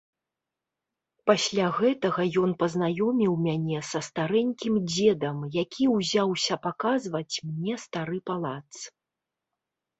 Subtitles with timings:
[1.31, 8.69] Пасля гэтага ён пазнаёміў мяне са старэнькім дзедам, які ўзяўся паказваць мне стары палац.